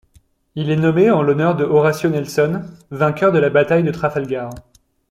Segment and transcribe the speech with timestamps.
[0.55, 4.49] Il est nommé en l'honneur de Horatio Nelson, vainqueur de la bataille de Trafalgar.